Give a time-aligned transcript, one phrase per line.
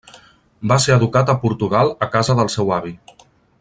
[0.71, 2.99] Va ser educat a Portugal a casa del seu avi.